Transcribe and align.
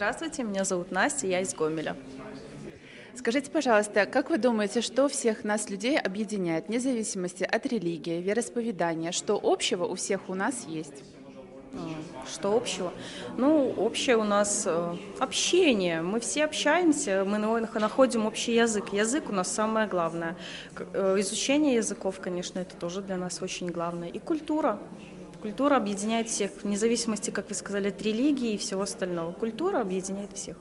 Здравствуйте, 0.00 0.44
меня 0.44 0.64
зовут 0.64 0.92
Настя, 0.92 1.26
я 1.26 1.42
из 1.42 1.52
Гомеля. 1.52 1.94
Скажите, 3.14 3.50
пожалуйста, 3.50 4.06
как 4.06 4.30
вы 4.30 4.38
думаете, 4.38 4.80
что 4.80 5.08
всех 5.08 5.44
нас 5.44 5.68
людей 5.68 5.98
объединяет, 5.98 6.68
вне 6.68 6.80
зависимости 6.80 7.44
от 7.44 7.66
религии, 7.66 8.18
вероисповедания, 8.18 9.12
что 9.12 9.38
общего 9.42 9.84
у 9.84 9.96
всех 9.96 10.30
у 10.30 10.34
нас 10.34 10.64
есть? 10.66 11.04
Что 12.26 12.56
общего? 12.56 12.94
Ну, 13.36 13.74
общее 13.76 14.16
у 14.16 14.24
нас 14.24 14.62
э, 14.64 14.96
общение. 15.18 16.00
Мы 16.00 16.20
все 16.20 16.46
общаемся, 16.46 17.26
мы 17.26 17.38
находим 17.38 18.24
общий 18.24 18.54
язык. 18.54 18.94
Язык 18.94 19.28
у 19.28 19.32
нас 19.32 19.52
самое 19.52 19.86
главное. 19.86 20.34
Э, 20.94 21.16
изучение 21.18 21.74
языков, 21.74 22.20
конечно, 22.22 22.58
это 22.58 22.74
тоже 22.74 23.02
для 23.02 23.18
нас 23.18 23.42
очень 23.42 23.68
главное. 23.68 24.08
И 24.08 24.18
культура. 24.18 24.78
Культура 25.40 25.76
объединяет 25.76 26.28
всех, 26.28 26.50
вне 26.62 26.76
зависимости, 26.76 27.30
как 27.30 27.48
вы 27.48 27.54
сказали, 27.54 27.88
от 27.88 28.02
религии 28.02 28.52
и 28.52 28.58
всего 28.58 28.82
остального. 28.82 29.32
Культура 29.32 29.80
объединяет 29.80 30.32
всех. 30.34 30.56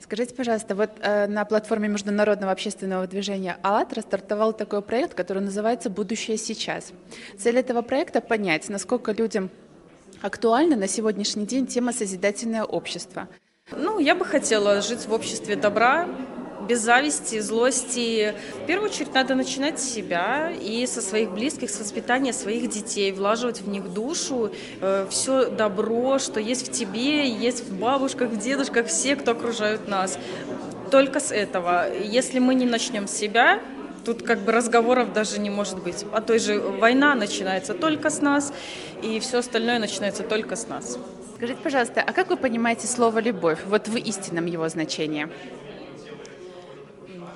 Скажите, 0.00 0.34
пожалуйста, 0.34 0.74
вот 0.74 0.90
э, 1.00 1.26
на 1.26 1.44
платформе 1.44 1.88
международного 1.88 2.50
общественного 2.50 3.06
движения 3.06 3.58
АЛЛАТРА 3.62 4.02
стартовал 4.02 4.52
такой 4.52 4.80
проект, 4.82 5.14
который 5.14 5.42
называется 5.42 5.90
«Будущее 5.90 6.38
сейчас». 6.38 6.92
Цель 7.36 7.58
этого 7.58 7.82
проекта– 7.82 8.20
понять, 8.22 8.68
насколько 8.68 9.12
людям 9.12 9.50
актуальна 10.22 10.76
на 10.76 10.88
сегодняшний 10.88 11.46
день 11.46 11.66
тема 11.66 11.92
«Созидательное 11.92 12.64
общество». 12.64 13.28
Ну, 13.70 13.98
я 13.98 14.14
бы 14.14 14.24
хотела 14.24 14.80
жить 14.80 15.06
в 15.06 15.12
обществе 15.12 15.56
добра, 15.56 16.08
без 16.60 16.80
зависти, 16.80 17.40
злости. 17.40 18.34
В 18.62 18.66
первую 18.66 18.90
очередь 18.90 19.14
надо 19.14 19.34
начинать 19.34 19.78
с 19.80 19.84
себя 19.84 20.50
и 20.50 20.86
со 20.86 21.00
своих 21.00 21.30
близких, 21.30 21.70
с 21.70 21.78
воспитания 21.78 22.32
своих 22.32 22.68
детей, 22.68 23.12
влаживать 23.12 23.60
в 23.60 23.68
них 23.68 23.92
душу, 23.92 24.50
э, 24.80 25.06
все 25.10 25.48
добро, 25.50 26.18
что 26.18 26.40
есть 26.40 26.68
в 26.68 26.72
тебе, 26.72 27.28
есть 27.28 27.64
в 27.64 27.78
бабушках, 27.78 28.30
в 28.30 28.38
дедушках, 28.38 28.86
все, 28.86 29.16
кто 29.16 29.32
окружают 29.32 29.88
нас. 29.88 30.18
Только 30.90 31.20
с 31.20 31.32
этого. 31.32 31.86
Если 31.98 32.38
мы 32.38 32.54
не 32.54 32.64
начнем 32.64 33.06
с 33.06 33.12
себя, 33.12 33.60
тут 34.04 34.22
как 34.22 34.40
бы 34.40 34.52
разговоров 34.52 35.12
даже 35.12 35.38
не 35.38 35.50
может 35.50 35.82
быть. 35.82 36.04
А 36.12 36.20
той 36.20 36.38
же 36.38 36.58
война 36.58 37.14
начинается 37.14 37.74
только 37.74 38.10
с 38.10 38.22
нас, 38.22 38.52
и 39.02 39.20
все 39.20 39.38
остальное 39.38 39.78
начинается 39.78 40.22
только 40.22 40.56
с 40.56 40.66
нас. 40.68 40.98
Скажите, 41.36 41.60
пожалуйста, 41.62 42.02
а 42.04 42.12
как 42.12 42.30
вы 42.30 42.36
понимаете 42.36 42.88
слово 42.88 43.20
«любовь» 43.20 43.60
вот 43.66 43.86
в 43.86 43.96
истинном 43.96 44.46
его 44.46 44.68
значении? 44.68 45.28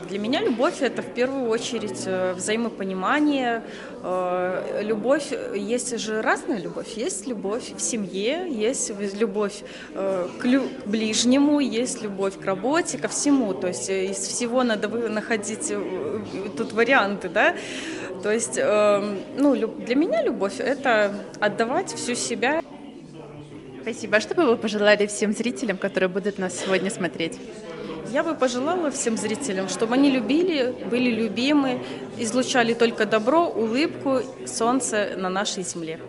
Для 0.09 0.19
меня 0.19 0.41
любовь– 0.41 0.75
это 0.81 1.03
в 1.03 1.15
первую 1.15 1.49
очередь 1.49 2.03
э, 2.07 2.33
взаимопонимание. 2.35 3.63
Э, 4.03 4.81
любовь, 4.83 5.33
есть 5.55 5.99
же 5.99 6.23
разная 6.23 6.59
любовь. 6.59 6.97
Есть 6.97 7.27
любовь 7.27 7.73
в 7.77 7.81
семье, 7.81 8.47
есть 8.51 8.93
любовь 9.19 9.63
э, 9.95 10.29
к 10.39 10.87
ближнему, 10.87 11.61
есть 11.61 12.03
любовь 12.03 12.39
к 12.39 12.45
работе, 12.45 12.99
ко 12.99 13.09
всему. 13.09 13.55
То 13.55 13.69
есть 13.69 13.89
из 13.89 14.19
всего 14.19 14.63
надо 14.63 14.89
находить 14.89 15.73
тут 16.57 16.73
варианты, 16.73 17.29
да. 17.29 17.55
То 18.23 18.31
есть, 18.31 18.57
ну, 18.57 19.57
для 19.57 19.97
меня 19.97 20.23
любовь– 20.23 20.55
это 20.61 21.13
отдавать 21.41 21.93
всю 21.93 22.15
себя. 22.15 22.63
Спасибо. 23.81 24.19
А 24.19 24.21
что 24.21 24.35
бы 24.35 24.47
вы 24.47 24.57
пожелали 24.57 25.07
всем 25.07 25.33
зрителям, 25.33 25.77
которые 25.77 26.09
будут 26.09 26.39
нас 26.39 26.57
сегодня 26.57 26.89
смотреть? 26.89 27.39
Я 28.11 28.23
бы 28.23 28.35
пожелала 28.35 28.91
всем 28.91 29.17
зрителям, 29.17 29.69
чтобы 29.69 29.95
они 29.95 30.11
любили, 30.11 30.75
были 30.91 31.11
любимы, 31.11 31.83
излучали 32.19 32.75
только 32.75 33.07
добро, 33.07 33.47
улыбку, 33.47 34.21
солнце 34.47 35.15
на 35.17 35.29
нашей 35.29 35.63
земле. 35.63 36.01